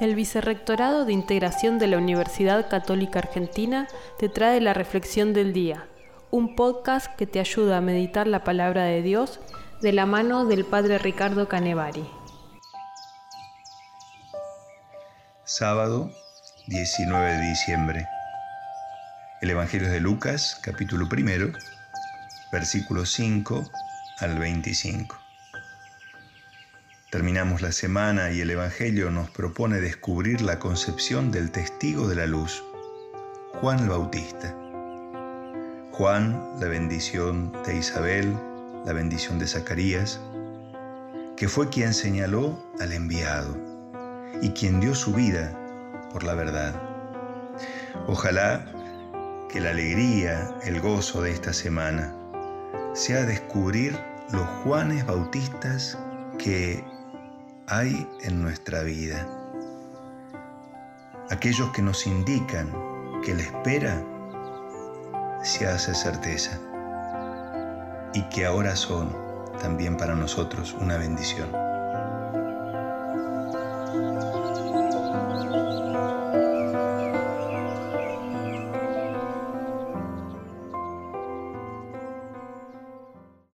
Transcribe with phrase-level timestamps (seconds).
[0.00, 3.86] El Vicerrectorado de Integración de la Universidad Católica Argentina
[4.18, 5.88] te trae la Reflexión del Día,
[6.30, 9.40] un podcast que te ayuda a meditar la palabra de Dios
[9.82, 12.08] de la mano del Padre Ricardo Canevari.
[15.44, 16.10] Sábado
[16.68, 18.06] 19 de diciembre.
[19.42, 21.52] El Evangelio de Lucas, capítulo primero,
[22.50, 23.70] versículos 5
[24.20, 25.29] al 25.
[27.10, 32.26] Terminamos la semana y el Evangelio nos propone descubrir la concepción del testigo de la
[32.28, 32.62] luz,
[33.54, 34.56] Juan el Bautista.
[35.90, 38.32] Juan, la bendición de Isabel,
[38.86, 40.20] la bendición de Zacarías,
[41.36, 43.56] que fue quien señaló al enviado
[44.40, 45.52] y quien dio su vida
[46.12, 46.80] por la verdad.
[48.06, 48.64] Ojalá
[49.48, 52.14] que la alegría, el gozo de esta semana
[52.94, 53.98] sea descubrir
[54.30, 55.98] los Juanes Bautistas
[56.38, 56.84] que
[57.70, 59.28] hay en nuestra vida.
[61.30, 62.68] Aquellos que nos indican
[63.24, 64.04] que la espera
[65.44, 66.58] se hace certeza
[68.12, 69.16] y que ahora son
[69.62, 71.69] también para nosotros una bendición.